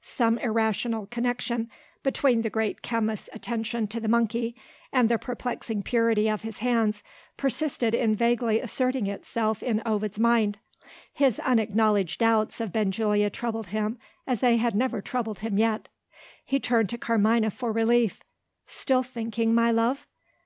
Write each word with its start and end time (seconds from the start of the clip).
Some 0.00 0.38
irrational 0.38 1.04
connection 1.04 1.70
between 2.02 2.40
the 2.40 2.48
great 2.48 2.80
chemist's 2.80 3.28
attention 3.34 3.86
to 3.88 4.00
the 4.00 4.08
monkey, 4.08 4.56
and 4.90 5.10
the 5.10 5.18
perplexing 5.18 5.82
purity 5.82 6.30
of 6.30 6.40
his 6.40 6.60
hands, 6.60 7.02
persisted 7.36 7.94
in 7.94 8.16
vaguely 8.16 8.58
asserting 8.58 9.06
itself 9.06 9.62
in 9.62 9.82
Ovid's 9.84 10.18
mind. 10.18 10.56
His 11.12 11.38
unacknowledged 11.40 12.20
doubts 12.20 12.58
of 12.58 12.72
Benjulia 12.72 13.28
troubled 13.28 13.66
him 13.66 13.98
as 14.26 14.40
they 14.40 14.56
had 14.56 14.74
never 14.74 15.02
troubled 15.02 15.40
him 15.40 15.58
yet. 15.58 15.90
He 16.42 16.58
turned 16.58 16.88
to 16.88 16.96
Carmina 16.96 17.50
for 17.50 17.70
relief. 17.70 18.22
"Still 18.66 19.02
thinking, 19.02 19.54
my 19.54 19.70
love?" 19.70 20.06